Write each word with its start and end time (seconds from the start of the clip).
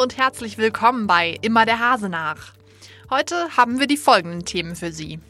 Und 0.00 0.16
herzlich 0.16 0.56
willkommen 0.56 1.06
bei 1.06 1.36
Immer 1.42 1.66
der 1.66 1.78
Hase 1.78 2.08
nach. 2.08 2.54
Heute 3.10 3.54
haben 3.58 3.80
wir 3.80 3.86
die 3.86 3.98
folgenden 3.98 4.46
Themen 4.46 4.74
für 4.74 4.92
Sie. 4.92 5.20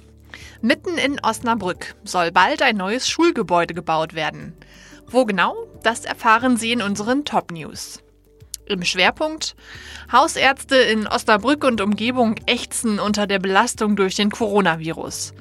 Mitten 0.62 0.96
in 0.96 1.18
Osnabrück 1.24 1.96
soll 2.04 2.30
bald 2.30 2.62
ein 2.62 2.76
neues 2.76 3.08
Schulgebäude 3.08 3.74
gebaut 3.74 4.14
werden. 4.14 4.54
Wo 5.08 5.24
genau? 5.24 5.56
Das 5.82 6.04
erfahren 6.04 6.56
Sie 6.56 6.70
in 6.70 6.82
unseren 6.82 7.24
Top 7.24 7.50
News. 7.50 8.00
Im 8.64 8.84
Schwerpunkt 8.84 9.56
Hausärzte 10.12 10.76
in 10.76 11.08
Osnabrück 11.08 11.64
und 11.64 11.80
Umgebung 11.80 12.36
ächzen 12.46 13.00
unter 13.00 13.26
der 13.26 13.40
Belastung 13.40 13.96
durch 13.96 14.14
den 14.14 14.30
Coronavirus. 14.30 15.34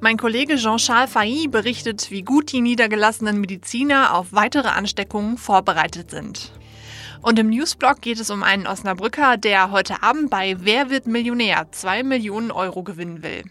Mein 0.00 0.18
Kollege 0.18 0.56
Jean-Charles 0.56 1.10
Failly 1.10 1.48
berichtet, 1.48 2.10
wie 2.10 2.20
gut 2.20 2.52
die 2.52 2.60
niedergelassenen 2.60 3.40
Mediziner 3.40 4.14
auf 4.14 4.34
weitere 4.34 4.68
Ansteckungen 4.68 5.38
vorbereitet 5.38 6.10
sind. 6.10 6.52
Und 7.24 7.38
im 7.38 7.48
Newsblog 7.48 8.02
geht 8.02 8.20
es 8.20 8.28
um 8.28 8.42
einen 8.42 8.66
Osnabrücker, 8.66 9.38
der 9.38 9.70
heute 9.70 10.02
Abend 10.02 10.28
bei 10.28 10.56
Wer 10.58 10.90
wird 10.90 11.06
Millionär 11.06 11.68
2 11.70 12.02
Millionen 12.02 12.50
Euro 12.50 12.82
gewinnen 12.82 13.22
will. 13.22 13.44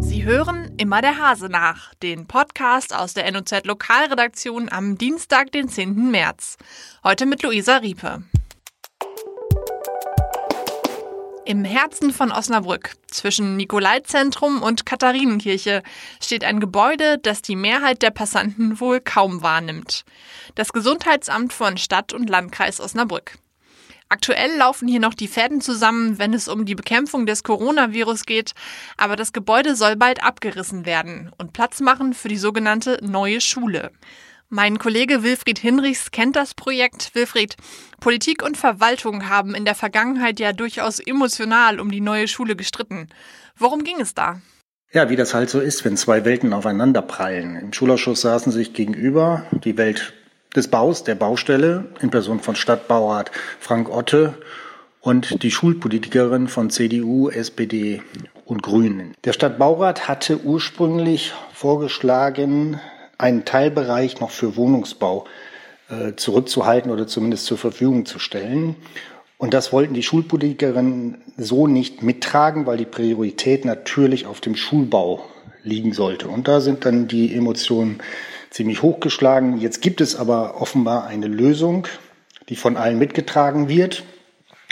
Sie 0.00 0.24
hören 0.24 0.72
immer 0.78 1.02
der 1.02 1.18
Hase 1.18 1.50
nach, 1.50 1.92
den 1.96 2.26
Podcast 2.26 2.96
aus 2.96 3.12
der 3.12 3.30
NOZ 3.30 3.66
Lokalredaktion 3.66 4.72
am 4.72 4.96
Dienstag, 4.96 5.52
den 5.52 5.68
10. 5.68 6.10
März. 6.10 6.56
Heute 7.04 7.26
mit 7.26 7.42
Luisa 7.42 7.76
Riepe. 7.76 8.22
Im 11.46 11.64
Herzen 11.64 12.12
von 12.12 12.32
Osnabrück, 12.32 12.96
zwischen 13.06 13.56
Nikolaizentrum 13.56 14.62
und 14.62 14.84
Katharinenkirche, 14.84 15.84
steht 16.20 16.42
ein 16.42 16.58
Gebäude, 16.58 17.18
das 17.18 17.40
die 17.40 17.54
Mehrheit 17.54 18.02
der 18.02 18.10
Passanten 18.10 18.80
wohl 18.80 19.00
kaum 19.00 19.44
wahrnimmt. 19.44 20.04
Das 20.56 20.72
Gesundheitsamt 20.72 21.52
von 21.52 21.76
Stadt 21.76 22.12
und 22.12 22.28
Landkreis 22.28 22.80
Osnabrück. 22.80 23.38
Aktuell 24.08 24.56
laufen 24.56 24.88
hier 24.88 24.98
noch 24.98 25.14
die 25.14 25.28
Fäden 25.28 25.60
zusammen, 25.60 26.18
wenn 26.18 26.34
es 26.34 26.48
um 26.48 26.64
die 26.64 26.74
Bekämpfung 26.74 27.26
des 27.26 27.44
Coronavirus 27.44 28.26
geht, 28.26 28.54
aber 28.96 29.14
das 29.14 29.32
Gebäude 29.32 29.76
soll 29.76 29.94
bald 29.94 30.24
abgerissen 30.24 30.84
werden 30.84 31.30
und 31.38 31.52
Platz 31.52 31.80
machen 31.80 32.12
für 32.12 32.28
die 32.28 32.38
sogenannte 32.38 32.98
neue 33.02 33.40
Schule. 33.40 33.92
Mein 34.48 34.78
Kollege 34.78 35.24
Wilfried 35.24 35.58
Hinrichs 35.58 36.12
kennt 36.12 36.36
das 36.36 36.54
Projekt. 36.54 37.16
Wilfried, 37.16 37.56
Politik 37.98 38.44
und 38.44 38.56
Verwaltung 38.56 39.28
haben 39.28 39.56
in 39.56 39.64
der 39.64 39.74
Vergangenheit 39.74 40.38
ja 40.38 40.52
durchaus 40.52 41.00
emotional 41.00 41.80
um 41.80 41.90
die 41.90 42.00
neue 42.00 42.28
Schule 42.28 42.54
gestritten. 42.54 43.08
Worum 43.56 43.82
ging 43.82 44.00
es 44.00 44.14
da? 44.14 44.40
Ja, 44.92 45.10
wie 45.10 45.16
das 45.16 45.34
halt 45.34 45.50
so 45.50 45.58
ist, 45.58 45.84
wenn 45.84 45.96
zwei 45.96 46.24
Welten 46.24 46.52
aufeinanderprallen. 46.52 47.56
Im 47.56 47.72
Schulausschuss 47.72 48.20
saßen 48.20 48.52
sich 48.52 48.72
gegenüber 48.72 49.44
die 49.64 49.76
Welt 49.76 50.14
des 50.54 50.68
Baus, 50.68 51.02
der 51.02 51.16
Baustelle, 51.16 51.86
in 52.00 52.10
Person 52.10 52.38
von 52.38 52.54
Stadtbaurat 52.54 53.32
Frank 53.58 53.88
Otte 53.90 54.34
und 55.00 55.42
die 55.42 55.50
Schulpolitikerin 55.50 56.46
von 56.46 56.70
CDU, 56.70 57.30
SPD 57.30 58.00
und 58.44 58.62
Grünen. 58.62 59.14
Der 59.24 59.32
Stadtbaurat 59.32 60.06
hatte 60.06 60.40
ursprünglich 60.44 61.34
vorgeschlagen, 61.52 62.80
einen 63.18 63.44
Teilbereich 63.44 64.20
noch 64.20 64.30
für 64.30 64.56
Wohnungsbau 64.56 65.24
äh, 65.88 66.14
zurückzuhalten 66.16 66.90
oder 66.90 67.06
zumindest 67.06 67.46
zur 67.46 67.58
Verfügung 67.58 68.06
zu 68.06 68.18
stellen. 68.18 68.76
Und 69.38 69.52
das 69.52 69.72
wollten 69.72 69.94
die 69.94 70.02
Schulpolitikerinnen 70.02 71.18
so 71.36 71.66
nicht 71.66 72.02
mittragen, 72.02 72.66
weil 72.66 72.78
die 72.78 72.86
Priorität 72.86 73.64
natürlich 73.64 74.26
auf 74.26 74.40
dem 74.40 74.56
Schulbau 74.56 75.24
liegen 75.62 75.92
sollte. 75.92 76.28
Und 76.28 76.48
da 76.48 76.60
sind 76.60 76.84
dann 76.84 77.06
die 77.06 77.34
Emotionen 77.34 77.98
ziemlich 78.50 78.82
hochgeschlagen. 78.82 79.58
Jetzt 79.58 79.82
gibt 79.82 80.00
es 80.00 80.16
aber 80.16 80.60
offenbar 80.60 81.06
eine 81.06 81.26
Lösung, 81.26 81.86
die 82.48 82.56
von 82.56 82.76
allen 82.76 82.98
mitgetragen 82.98 83.68
wird. 83.68 84.04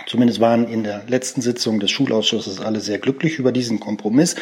Zumindest 0.06 0.40
waren 0.40 0.68
in 0.68 0.84
der 0.84 1.04
letzten 1.08 1.40
Sitzung 1.40 1.80
des 1.80 1.90
Schulausschusses 1.90 2.60
alle 2.60 2.80
sehr 2.80 2.98
glücklich 2.98 3.38
über 3.38 3.52
diesen 3.52 3.80
Kompromiss. 3.80 4.36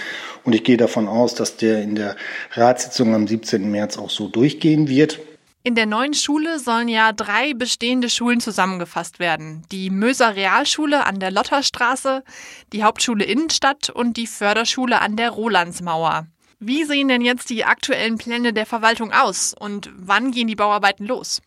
Und 0.45 0.55
ich 0.55 0.65
gehe 0.65 0.77
davon 0.77 1.09
aus, 1.09 1.35
dass 1.35 1.57
der 1.57 1.83
in 1.83 1.95
der 1.95 2.17
Ratssitzung 2.53 3.15
am 3.15 3.29
17. 3.29 3.71
März 3.71 3.99
auch 3.99 4.11
so 4.11 4.29
durchgehen 4.29 4.89
wird. 4.89 5.21
In 5.65 5.77
der 5.77 5.87
neuen 5.87 6.15
Schule 6.15 6.59
sollen 6.59 6.89
ja 6.89 7.13
drei 7.13 7.55
bestehende 7.55 8.11
Schulen 8.11 8.41
zusammengefasst 8.41 9.21
werden. 9.21 9.63
Die 9.71 9.91
Möser 9.91 10.35
Realschule 10.35 11.07
an 11.07 11.21
der 11.21 11.31
Lotterstraße, 11.31 12.25
die 12.73 12.83
Hauptschule 12.83 13.25
Innenstadt 13.25 13.89
und 13.89 14.17
die 14.17 14.27
Förderschule 14.27 15.01
an 15.01 15.15
der 15.15 15.31
Rolandsmauer. 15.31 16.27
Wie 16.59 16.83
sehen 16.85 17.07
denn 17.07 17.23
jetzt 17.23 17.49
die 17.51 17.65
aktuellen 17.65 18.19
Pläne 18.19 18.53
der 18.53 18.67
Verwaltung 18.67 19.13
aus 19.13 19.55
und 19.57 19.91
wann 19.97 20.33
gehen 20.33 20.49
die 20.49 20.57
Bauarbeiten 20.57 21.07
los? 21.07 21.41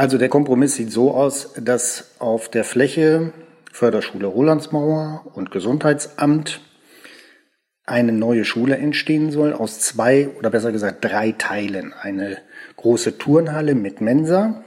Also 0.00 0.16
der 0.16 0.30
Kompromiss 0.30 0.76
sieht 0.76 0.90
so 0.90 1.12
aus, 1.12 1.52
dass 1.62 2.12
auf 2.20 2.48
der 2.48 2.64
Fläche 2.64 3.34
Förderschule 3.70 4.28
Rolandsmauer 4.28 5.26
und 5.34 5.50
Gesundheitsamt 5.50 6.62
eine 7.84 8.10
neue 8.10 8.46
Schule 8.46 8.78
entstehen 8.78 9.30
soll 9.30 9.52
aus 9.52 9.80
zwei 9.80 10.30
oder 10.38 10.48
besser 10.48 10.72
gesagt 10.72 11.04
drei 11.04 11.32
Teilen. 11.32 11.92
Eine 11.92 12.38
große 12.76 13.18
Turnhalle 13.18 13.74
mit 13.74 14.00
Mensa 14.00 14.64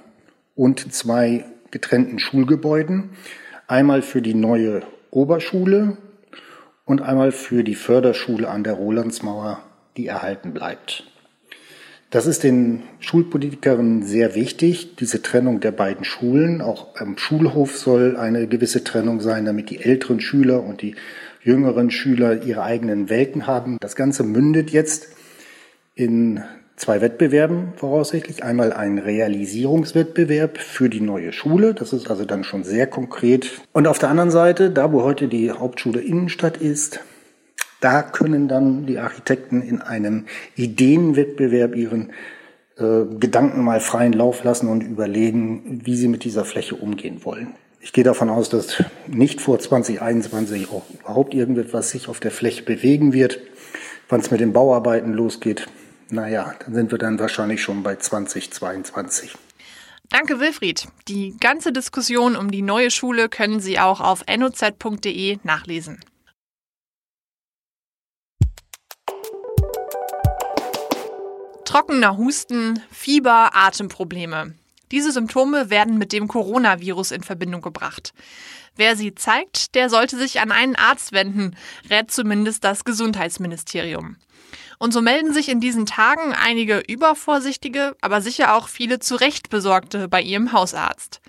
und 0.54 0.94
zwei 0.94 1.46
getrennten 1.72 2.20
Schulgebäuden. 2.20 3.10
Einmal 3.66 4.04
für 4.04 4.22
die 4.22 4.36
neue 4.36 4.84
Oberschule 5.10 5.98
und 6.86 7.02
einmal 7.02 7.32
für 7.32 7.64
die 7.64 7.74
Förderschule 7.74 8.52
an 8.52 8.64
der 8.64 8.74
Rolandsmauer, 8.74 9.64
die 9.98 10.06
erhalten 10.06 10.54
bleibt. 10.54 11.12
Das 12.14 12.28
ist 12.28 12.44
den 12.44 12.84
Schulpolitikerinnen 13.00 14.04
sehr 14.04 14.36
wichtig, 14.36 14.98
diese 14.98 15.24
Trennung 15.24 15.62
der 15.62 15.72
beiden 15.72 16.06
Schulen. 16.06 16.62
Auch 16.62 16.96
am 16.98 17.18
Schulhof 17.18 17.76
soll 17.76 18.18
eine 18.18 18.46
gewisse 18.46 18.84
Trennung 18.84 19.20
sein, 19.20 19.46
damit 19.46 19.72
die 19.72 19.84
älteren 19.84 20.20
Schüler 20.20 20.64
und 20.64 20.84
die 20.84 20.94
jüngeren 21.42 21.90
Schüler 21.90 22.44
ihre 22.44 22.62
eigenen 22.62 23.10
Welten 23.10 23.48
haben. 23.48 23.78
Das 23.82 23.96
Ganze 23.96 24.22
mündet 24.24 24.70
jetzt 24.70 25.08
in 25.96 26.44
zwei 26.76 27.02
Wettbewerben 27.02 27.74
voraussichtlich. 27.78 28.44
Einmal 28.44 28.74
ein 28.74 29.00
Realisierungswettbewerb 29.00 30.60
für 30.60 30.90
die 30.90 31.02
neue 31.02 31.34
Schule. 31.34 31.74
Das 31.74 31.94
ist 31.94 32.12
also 32.12 32.26
dann 32.26 32.44
schon 32.44 32.64
sehr 32.64 32.86
konkret. 32.86 33.50
Und 33.72 33.88
auf 33.88 33.98
der 33.98 34.10
anderen 34.10 34.30
Seite, 34.30 34.70
da 34.70 34.94
wo 34.94 35.02
heute 35.02 35.28
die 35.28 35.50
Hauptschule 35.50 36.00
Innenstadt 36.00 36.58
ist, 36.58 37.00
da 37.84 38.02
können 38.02 38.48
dann 38.48 38.86
die 38.86 38.98
Architekten 38.98 39.62
in 39.62 39.82
einem 39.82 40.26
Ideenwettbewerb 40.56 41.76
ihren 41.76 42.12
äh, 42.78 43.04
Gedanken 43.20 43.64
mal 43.64 43.82
freien 43.82 44.14
Lauf 44.14 44.44
lassen 44.44 44.70
und 44.70 44.82
überlegen, 44.82 45.82
wie 45.84 45.98
sie 45.98 46.08
mit 46.08 46.24
dieser 46.24 46.46
Fläche 46.46 46.76
umgehen 46.76 47.26
wollen. 47.26 47.56
Ich 47.82 47.92
gehe 47.92 48.06
davon 48.06 48.30
aus, 48.30 48.50
dass 48.50 48.82
nicht 49.08 49.42
vor 49.42 49.60
2021 49.60 50.70
auch 50.70 50.84
überhaupt 51.02 51.34
irgendetwas 51.34 51.90
sich 51.90 52.08
auf 52.08 52.22
der 52.22 52.32
Fläche 52.32 52.64
bewegen 52.64 53.12
wird. 53.12 53.40
Wann 54.08 54.22
es 54.22 54.32
mit 54.32 54.40
den 54.40 54.54
Bauarbeiten 54.54 55.12
losgeht, 55.12 55.68
naja, 56.10 56.54
dann 56.64 56.74
sind 56.74 56.92
wir 56.92 56.98
dann 56.98 57.20
wahrscheinlich 57.20 57.62
schon 57.62 57.84
bei 57.84 57.98
2022. 57.98 59.36
Danke, 60.10 60.40
Wilfried. 60.40 60.88
Die 61.10 61.36
ganze 61.38 61.74
Diskussion 61.74 62.38
um 62.38 62.50
die 62.50 62.62
neue 62.62 62.92
Schule 62.92 63.28
können 63.28 63.60
Sie 63.60 63.80
auch 63.80 64.00
auf 64.00 64.24
noz.de 64.28 65.40
nachlesen. 65.44 66.00
Trockener 71.74 72.18
Husten, 72.18 72.84
Fieber, 72.92 73.56
Atemprobleme. 73.56 74.54
Diese 74.92 75.12
Symptome 75.12 75.72
werden 75.72 75.98
mit 75.98 76.14
dem 76.14 76.28
Coronavirus 76.28 77.10
in 77.10 77.24
Verbindung 77.24 77.64
gebracht. 77.64 78.14
Wer 78.76 78.96
sie 78.96 79.16
zeigt, 79.16 79.74
der 79.74 79.90
sollte 79.90 80.16
sich 80.16 80.40
an 80.40 80.52
einen 80.52 80.76
Arzt 80.76 81.14
wenden, 81.14 81.56
rät 81.90 82.12
zumindest 82.12 82.64
das 82.64 82.86
Gesundheitsministerium. 82.86 84.18
Und 84.78 84.94
so 84.94 85.02
melden 85.02 85.34
sich 85.34 85.50
in 85.50 85.60
diesen 85.60 85.88
Tagen 85.88 86.34
einige 86.34 86.78
übervorsichtige, 86.78 87.96
aber 88.02 88.22
sicher 88.22 88.54
auch 88.54 88.68
viele 88.68 89.00
zu 89.00 89.16
Recht 89.16 89.50
besorgte 89.50 90.08
bei 90.08 90.22
ihrem 90.22 90.52
Hausarzt. 90.52 91.22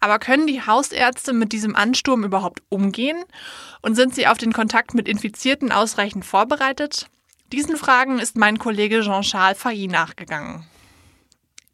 Aber 0.00 0.18
können 0.18 0.46
die 0.46 0.64
Hausärzte 0.64 1.34
mit 1.34 1.52
diesem 1.52 1.76
Ansturm 1.76 2.24
überhaupt 2.24 2.62
umgehen? 2.70 3.22
Und 3.82 3.96
sind 3.96 4.14
sie 4.14 4.26
auf 4.26 4.38
den 4.38 4.54
Kontakt 4.54 4.94
mit 4.94 5.06
Infizierten 5.06 5.70
ausreichend 5.70 6.24
vorbereitet? 6.24 7.10
Diesen 7.52 7.76
Fragen 7.76 8.18
ist 8.18 8.38
mein 8.38 8.58
Kollege 8.58 9.02
Jean-Charles 9.02 9.58
Failly 9.58 9.86
nachgegangen. 9.86 10.64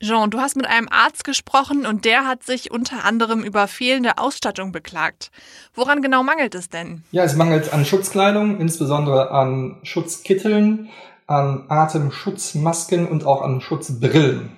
Jean, 0.00 0.28
du 0.28 0.40
hast 0.40 0.56
mit 0.56 0.66
einem 0.66 0.88
Arzt 0.90 1.22
gesprochen 1.22 1.86
und 1.86 2.04
der 2.04 2.26
hat 2.26 2.42
sich 2.42 2.72
unter 2.72 3.04
anderem 3.04 3.44
über 3.44 3.68
fehlende 3.68 4.18
Ausstattung 4.18 4.72
beklagt. 4.72 5.30
Woran 5.74 6.02
genau 6.02 6.24
mangelt 6.24 6.56
es 6.56 6.68
denn? 6.68 7.04
Ja, 7.12 7.22
es 7.22 7.36
mangelt 7.36 7.72
an 7.72 7.84
Schutzkleidung, 7.84 8.58
insbesondere 8.58 9.30
an 9.30 9.78
Schutzkitteln, 9.84 10.88
an 11.28 11.66
Atemschutzmasken 11.68 13.06
und 13.06 13.24
auch 13.24 13.42
an 13.42 13.60
Schutzbrillen. 13.60 14.50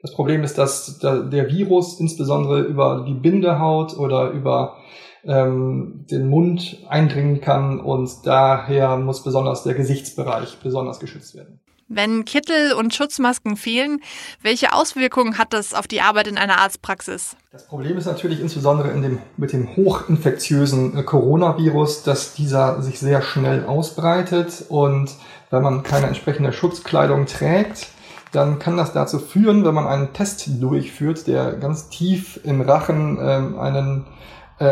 Das 0.00 0.14
Problem 0.14 0.44
ist, 0.44 0.56
dass 0.56 0.98
der 0.98 1.48
Virus 1.48 2.00
insbesondere 2.00 2.62
über 2.62 3.04
die 3.06 3.14
Bindehaut 3.14 3.98
oder 3.98 4.30
über 4.30 4.78
ähm, 5.26 6.04
den 6.10 6.28
Mund 6.28 6.78
eindringen 6.88 7.40
kann 7.40 7.80
und 7.80 8.10
daher 8.24 8.96
muss 8.96 9.22
besonders 9.22 9.62
der 9.62 9.74
Gesichtsbereich 9.74 10.58
besonders 10.62 11.00
geschützt 11.00 11.34
werden. 11.34 11.60
Wenn 11.88 12.24
Kittel 12.24 12.72
und 12.72 12.94
Schutzmasken 12.94 13.56
fehlen, 13.56 14.00
welche 14.40 14.72
Auswirkungen 14.72 15.36
hat 15.36 15.52
das 15.52 15.74
auf 15.74 15.86
die 15.86 16.00
Arbeit 16.00 16.28
in 16.28 16.38
einer 16.38 16.58
Arztpraxis? 16.58 17.36
Das 17.52 17.66
Problem 17.66 17.98
ist 17.98 18.06
natürlich 18.06 18.40
insbesondere 18.40 18.90
in 18.90 19.02
dem, 19.02 19.18
mit 19.36 19.52
dem 19.52 19.76
hochinfektiösen 19.76 20.96
äh, 20.96 21.02
Coronavirus, 21.02 22.02
dass 22.02 22.34
dieser 22.34 22.80
sich 22.82 22.98
sehr 22.98 23.20
schnell 23.20 23.66
ausbreitet 23.66 24.64
und 24.68 25.10
wenn 25.50 25.62
man 25.62 25.82
keine 25.82 26.06
entsprechende 26.06 26.52
Schutzkleidung 26.52 27.26
trägt, 27.26 27.88
dann 28.32 28.58
kann 28.58 28.76
das 28.76 28.92
dazu 28.92 29.18
führen, 29.18 29.64
wenn 29.64 29.74
man 29.74 29.86
einen 29.86 30.12
Test 30.12 30.48
durchführt, 30.60 31.26
der 31.26 31.52
ganz 31.52 31.90
tief 31.90 32.40
im 32.42 32.60
Rachen 32.62 33.18
äh, 33.18 33.60
einen 33.60 34.06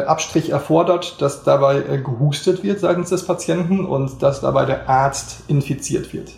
Abstrich 0.01 0.51
erfordert, 0.51 1.21
dass 1.21 1.43
dabei 1.43 1.79
äh, 1.79 1.99
gehustet 1.99 2.63
wird 2.63 2.81
seitens 2.81 3.11
des 3.11 3.27
Patienten 3.27 3.85
und 3.85 4.23
dass 4.23 4.41
dabei 4.41 4.65
der 4.65 4.89
Arzt 4.89 5.43
infiziert 5.49 6.13
wird. 6.13 6.33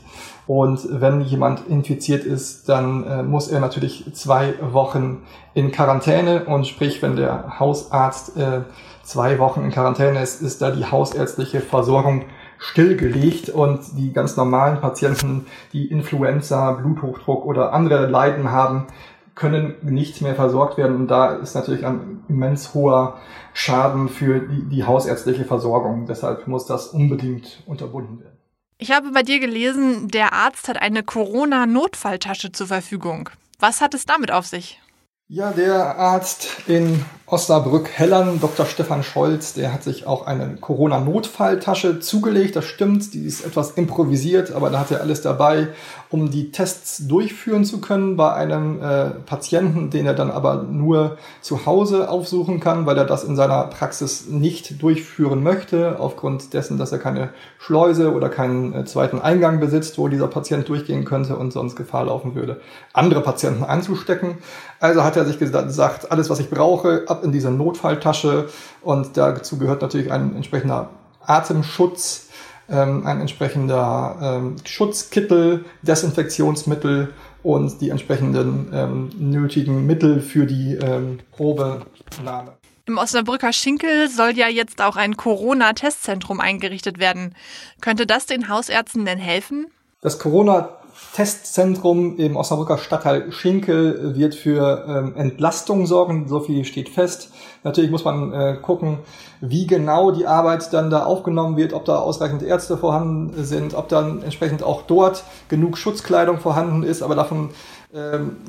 Und 0.46 0.86
wenn 0.90 1.22
jemand 1.22 1.66
infiziert 1.68 2.24
ist, 2.24 2.68
dann 2.68 3.06
äh, 3.06 3.22
muss 3.22 3.48
er 3.48 3.60
natürlich 3.60 4.04
zwei 4.12 4.54
Wochen 4.72 5.22
in 5.54 5.72
Quarantäne. 5.72 6.44
Und 6.44 6.66
sprich, 6.66 7.00
wenn 7.00 7.16
der 7.16 7.58
Hausarzt 7.58 8.36
äh, 8.36 8.60
zwei 9.02 9.38
Wochen 9.38 9.62
in 9.62 9.70
Quarantäne 9.70 10.22
ist, 10.22 10.42
ist 10.42 10.60
da 10.60 10.70
die 10.70 10.84
hausärztliche 10.84 11.60
Versorgung 11.60 12.26
stillgelegt 12.58 13.48
und 13.48 13.80
die 13.96 14.12
ganz 14.12 14.36
normalen 14.36 14.80
Patienten, 14.80 15.46
die 15.72 15.86
Influenza, 15.86 16.72
Bluthochdruck 16.72 17.44
oder 17.46 17.72
andere 17.72 18.06
Leiden 18.06 18.50
haben, 18.50 18.86
können 19.34 19.74
nicht 19.82 20.20
mehr 20.20 20.34
versorgt 20.34 20.78
werden. 20.78 20.96
Und 20.96 21.08
da 21.08 21.34
ist 21.34 21.54
natürlich 21.54 21.84
ein 21.84 22.13
immens 22.28 22.74
hoher 22.74 23.18
Schaden 23.52 24.08
für 24.08 24.40
die, 24.40 24.68
die 24.68 24.84
hausärztliche 24.84 25.44
Versorgung. 25.44 26.06
Deshalb 26.06 26.46
muss 26.46 26.66
das 26.66 26.88
unbedingt 26.88 27.62
unterbunden 27.66 28.20
werden. 28.20 28.38
Ich 28.78 28.90
habe 28.90 29.12
bei 29.12 29.22
dir 29.22 29.38
gelesen, 29.38 30.08
der 30.08 30.32
Arzt 30.32 30.68
hat 30.68 30.80
eine 30.82 31.02
Corona-Notfalltasche 31.02 32.52
zur 32.52 32.66
Verfügung. 32.66 33.30
Was 33.60 33.80
hat 33.80 33.94
es 33.94 34.04
damit 34.04 34.30
auf 34.30 34.46
sich? 34.46 34.80
Ja, 35.28 35.52
der 35.52 35.96
Arzt 35.96 36.48
in 36.66 37.02
Osnabrück-Hellern, 37.26 38.40
Dr. 38.40 38.66
Stefan 38.66 39.02
Scholz, 39.02 39.54
der 39.54 39.72
hat 39.72 39.82
sich 39.82 40.06
auch 40.06 40.26
eine 40.26 40.56
Corona-Notfalltasche 40.60 41.98
zugelegt. 42.00 42.54
Das 42.54 42.66
stimmt, 42.66 43.14
die 43.14 43.24
ist 43.24 43.46
etwas 43.46 43.70
improvisiert, 43.72 44.52
aber 44.52 44.68
da 44.68 44.80
hat 44.80 44.90
er 44.90 45.00
alles 45.00 45.22
dabei, 45.22 45.68
um 46.10 46.30
die 46.30 46.52
Tests 46.52 47.08
durchführen 47.08 47.64
zu 47.64 47.80
können 47.80 48.18
bei 48.18 48.34
einem 48.34 48.82
äh, 48.82 49.06
Patienten, 49.24 49.88
den 49.88 50.04
er 50.04 50.12
dann 50.12 50.30
aber 50.30 50.64
nur 50.64 51.16
zu 51.40 51.64
Hause 51.64 52.10
aufsuchen 52.10 52.60
kann, 52.60 52.84
weil 52.84 52.98
er 52.98 53.06
das 53.06 53.24
in 53.24 53.36
seiner 53.36 53.64
Praxis 53.64 54.28
nicht 54.28 54.82
durchführen 54.82 55.42
möchte, 55.42 55.98
aufgrund 55.98 56.52
dessen, 56.52 56.76
dass 56.76 56.92
er 56.92 56.98
keine 56.98 57.30
Schleuse 57.58 58.12
oder 58.12 58.28
keinen 58.28 58.74
äh, 58.74 58.84
zweiten 58.84 59.18
Eingang 59.18 59.60
besitzt, 59.60 59.96
wo 59.96 60.08
dieser 60.08 60.28
Patient 60.28 60.68
durchgehen 60.68 61.06
könnte 61.06 61.36
und 61.36 61.54
sonst 61.54 61.74
Gefahr 61.74 62.04
laufen 62.04 62.34
würde, 62.34 62.60
andere 62.92 63.22
Patienten 63.22 63.64
anzustecken. 63.64 64.36
Also 64.78 65.02
hat 65.02 65.13
er 65.16 65.24
sich 65.24 65.38
gesagt, 65.38 66.10
alles, 66.10 66.30
was 66.30 66.40
ich 66.40 66.50
brauche, 66.50 67.04
ab 67.06 67.24
in 67.24 67.32
diese 67.32 67.50
Notfalltasche. 67.50 68.48
Und 68.82 69.16
dazu 69.16 69.58
gehört 69.58 69.82
natürlich 69.82 70.10
ein 70.10 70.34
entsprechender 70.34 70.90
Atemschutz, 71.26 72.28
ähm, 72.68 73.06
ein 73.06 73.20
entsprechender 73.20 74.16
ähm, 74.22 74.56
Schutzkittel, 74.64 75.64
Desinfektionsmittel 75.82 77.12
und 77.42 77.80
die 77.80 77.90
entsprechenden 77.90 78.70
ähm, 78.72 79.10
nötigen 79.18 79.86
Mittel 79.86 80.20
für 80.20 80.46
die 80.46 80.74
ähm, 80.74 81.18
Probenahme. 81.32 82.52
Im 82.86 82.98
Osnabrücker 82.98 83.52
Schinkel 83.52 84.10
soll 84.10 84.32
ja 84.36 84.48
jetzt 84.48 84.82
auch 84.82 84.96
ein 84.96 85.16
Corona-Testzentrum 85.16 86.40
eingerichtet 86.40 86.98
werden. 86.98 87.34
Könnte 87.80 88.06
das 88.06 88.26
den 88.26 88.48
Hausärzten 88.48 89.06
denn 89.06 89.18
helfen? 89.18 89.68
Das 90.02 90.18
Corona 90.18 90.68
Testzentrum 91.14 92.16
im 92.18 92.36
Osnabrücker 92.36 92.78
Stadtteil 92.78 93.32
Schinkel 93.32 94.16
wird 94.16 94.34
für 94.34 94.84
ähm, 94.88 95.16
Entlastung 95.16 95.86
sorgen, 95.86 96.28
so 96.28 96.40
viel 96.40 96.64
steht 96.64 96.88
fest. 96.88 97.30
Natürlich 97.62 97.90
muss 97.90 98.04
man 98.04 98.32
äh, 98.32 98.56
gucken, 98.60 98.98
wie 99.40 99.66
genau 99.66 100.10
die 100.10 100.26
Arbeit 100.26 100.72
dann 100.72 100.90
da 100.90 101.04
aufgenommen 101.04 101.56
wird, 101.56 101.72
ob 101.72 101.84
da 101.84 101.96
ausreichend 101.96 102.42
Ärzte 102.42 102.76
vorhanden 102.76 103.44
sind, 103.44 103.74
ob 103.74 103.88
dann 103.88 104.22
entsprechend 104.22 104.62
auch 104.62 104.82
dort 104.82 105.24
genug 105.48 105.78
Schutzkleidung 105.78 106.38
vorhanden 106.38 106.82
ist, 106.82 107.02
aber 107.02 107.14
davon 107.14 107.50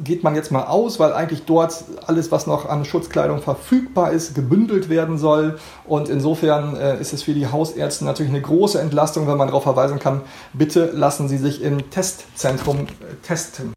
geht 0.03 0.23
man 0.23 0.33
jetzt 0.33 0.51
mal 0.51 0.63
aus, 0.63 0.99
weil 0.99 1.13
eigentlich 1.13 1.43
dort 1.45 1.83
alles, 2.07 2.31
was 2.31 2.47
noch 2.47 2.67
an 2.67 2.83
Schutzkleidung 2.83 3.41
verfügbar 3.41 4.11
ist, 4.11 4.33
gebündelt 4.33 4.89
werden 4.89 5.19
soll. 5.19 5.59
Und 5.85 6.09
insofern 6.09 6.75
äh, 6.75 6.99
ist 6.99 7.13
es 7.13 7.21
für 7.21 7.33
die 7.33 7.45
Hausärzte 7.45 8.05
natürlich 8.05 8.31
eine 8.31 8.41
große 8.41 8.81
Entlastung, 8.81 9.27
wenn 9.27 9.37
man 9.37 9.47
darauf 9.47 9.63
verweisen 9.63 9.99
kann, 9.99 10.21
bitte 10.53 10.85
lassen 10.93 11.27
Sie 11.27 11.37
sich 11.37 11.61
im 11.61 11.91
Testzentrum 11.91 12.87
äh, 12.87 13.15
testen. 13.21 13.73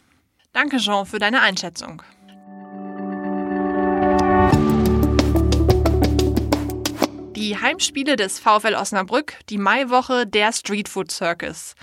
Danke, 0.55 0.79
Jean, 0.79 1.05
für 1.05 1.19
deine 1.19 1.43
Einschätzung. 1.43 2.03
Heimspiele 7.69 8.17
des 8.17 8.41
VfL 8.41 8.77
Osnabrück, 8.77 9.35
die 9.51 9.59
Maiwoche 9.59 10.27
der 10.27 10.55
Streetfood 10.55 11.11
Circus. 11.11 11.75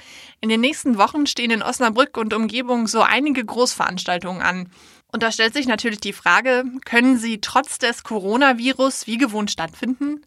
In 0.42 0.50
den 0.50 0.60
nächsten 0.60 0.98
Wochen 0.98 1.28
stehen 1.28 1.52
in 1.52 1.62
Osnabrück 1.62 2.18
und 2.18 2.34
Umgebung 2.34 2.88
so 2.88 3.04
einige 3.04 3.46
Großveranstaltungen 3.46 4.42
an. 4.42 4.72
Und 5.12 5.22
da 5.22 5.32
stellt 5.32 5.54
sich 5.54 5.68
natürlich 5.68 6.00
die 6.00 6.12
Frage, 6.12 6.64
können 6.86 7.20
sie 7.20 7.40
trotz 7.40 7.78
des 7.78 8.04
Coronavirus 8.04 9.06
wie 9.06 9.20
gewohnt 9.20 9.52
stattfinden? 9.52 10.26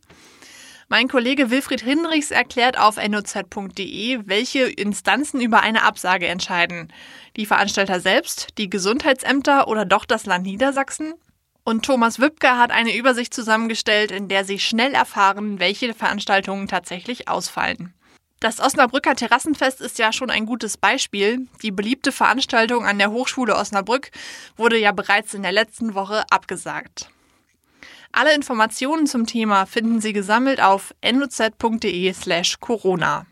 Mein 0.86 1.08
Kollege 1.08 1.50
Wilfried 1.50 1.80
Hinrichs 1.80 2.30
erklärt 2.30 2.78
auf 2.78 2.96
noz.de, 2.96 4.20
welche 4.26 4.60
Instanzen 4.60 5.40
über 5.40 5.62
eine 5.62 5.82
Absage 5.82 6.28
entscheiden. 6.28 6.92
Die 7.36 7.46
Veranstalter 7.46 7.98
selbst, 7.98 8.50
die 8.58 8.70
Gesundheitsämter 8.70 9.66
oder 9.66 9.84
doch 9.84 10.04
das 10.04 10.24
Land 10.24 10.46
Niedersachsen? 10.46 11.14
Und 11.64 11.84
Thomas 11.84 12.18
Wübke 12.18 12.56
hat 12.56 12.70
eine 12.70 12.96
Übersicht 12.96 13.34
zusammengestellt, 13.34 14.10
in 14.10 14.28
der 14.28 14.44
Sie 14.44 14.58
schnell 14.58 14.94
erfahren, 14.94 15.60
welche 15.60 15.92
Veranstaltungen 15.92 16.66
tatsächlich 16.66 17.28
ausfallen. 17.28 17.92
Das 18.40 18.60
Osnabrücker 18.60 19.16
Terrassenfest 19.16 19.80
ist 19.80 19.98
ja 19.98 20.12
schon 20.12 20.30
ein 20.30 20.46
gutes 20.46 20.76
Beispiel. 20.76 21.48
Die 21.62 21.72
beliebte 21.72 22.12
Veranstaltung 22.12 22.86
an 22.86 22.98
der 22.98 23.10
Hochschule 23.10 23.56
Osnabrück 23.56 24.10
wurde 24.56 24.78
ja 24.78 24.92
bereits 24.92 25.34
in 25.34 25.42
der 25.42 25.52
letzten 25.52 25.94
Woche 25.94 26.22
abgesagt. 26.30 27.10
Alle 28.12 28.34
Informationen 28.34 29.06
zum 29.06 29.26
Thema 29.26 29.66
finden 29.66 30.00
Sie 30.00 30.12
gesammelt 30.12 30.60
auf 30.62 30.94
noz.de/slash 31.02 32.60
Corona. 32.60 33.26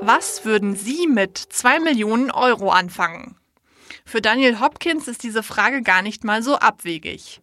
Was 0.00 0.44
würden 0.44 0.74
Sie 0.74 1.06
mit 1.06 1.38
2 1.38 1.78
Millionen 1.80 2.30
Euro 2.30 2.70
anfangen? 2.70 3.36
Für 4.04 4.20
Daniel 4.20 4.60
Hopkins 4.60 5.08
ist 5.08 5.22
diese 5.22 5.42
Frage 5.42 5.82
gar 5.82 6.02
nicht 6.02 6.24
mal 6.24 6.42
so 6.42 6.56
abwegig. 6.56 7.40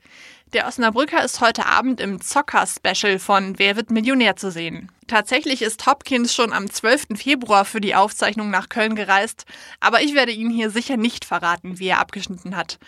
Der 0.54 0.68
Osnabrücker 0.68 1.24
ist 1.24 1.42
heute 1.42 1.68
Abend 1.68 2.02
im 2.02 2.22
Zocker-Special 2.22 3.20
von 3.20 3.60
Wer 3.60 3.76
wird 3.76 3.92
Millionär 3.92 4.36
zu 4.36 4.50
sehen. 4.50 4.92
Tatsächlich 5.06 5.62
ist 5.62 5.86
Hopkins 5.86 6.34
schon 6.34 6.54
am 6.54 6.70
12. 6.70 7.08
Februar 7.16 7.66
für 7.66 7.82
die 7.82 7.94
Aufzeichnung 7.94 8.50
nach 8.50 8.70
Köln 8.70 8.96
gereist, 8.96 9.46
aber 9.80 10.02
ich 10.02 10.16
werde 10.16 10.32
Ihnen 10.32 10.50
hier 10.50 10.72
sicher 10.72 10.98
nicht 10.98 11.24
verraten, 11.24 11.78
wie 11.78 11.88
er 11.88 12.00
abgeschnitten 12.00 12.56
hat. 12.56 12.80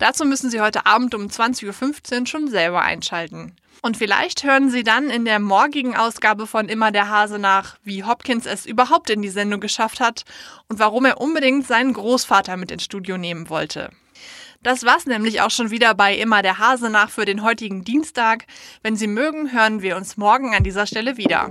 Dazu 0.00 0.24
müssen 0.24 0.50
Sie 0.50 0.62
heute 0.62 0.86
Abend 0.86 1.14
um 1.14 1.26
20.15 1.26 2.20
Uhr 2.20 2.26
schon 2.26 2.48
selber 2.48 2.80
einschalten. 2.80 3.54
Und 3.82 3.98
vielleicht 3.98 4.44
hören 4.44 4.70
Sie 4.70 4.82
dann 4.82 5.10
in 5.10 5.26
der 5.26 5.38
morgigen 5.38 5.94
Ausgabe 5.94 6.46
von 6.46 6.70
Immer 6.70 6.90
der 6.90 7.10
Hase 7.10 7.38
nach, 7.38 7.76
wie 7.84 8.02
Hopkins 8.02 8.46
es 8.46 8.64
überhaupt 8.64 9.10
in 9.10 9.20
die 9.20 9.28
Sendung 9.28 9.60
geschafft 9.60 10.00
hat 10.00 10.24
und 10.68 10.78
warum 10.78 11.04
er 11.04 11.20
unbedingt 11.20 11.66
seinen 11.66 11.92
Großvater 11.92 12.56
mit 12.56 12.70
ins 12.70 12.84
Studio 12.84 13.18
nehmen 13.18 13.50
wollte. 13.50 13.90
Das 14.62 14.84
war's 14.84 15.04
nämlich 15.04 15.42
auch 15.42 15.50
schon 15.50 15.70
wieder 15.70 15.94
bei 15.94 16.16
Immer 16.16 16.40
der 16.40 16.58
Hase 16.58 16.88
nach 16.88 17.10
für 17.10 17.26
den 17.26 17.42
heutigen 17.42 17.84
Dienstag. 17.84 18.46
Wenn 18.82 18.96
Sie 18.96 19.06
mögen, 19.06 19.52
hören 19.52 19.82
wir 19.82 19.96
uns 19.96 20.16
morgen 20.16 20.54
an 20.54 20.64
dieser 20.64 20.86
Stelle 20.86 21.18
wieder. 21.18 21.50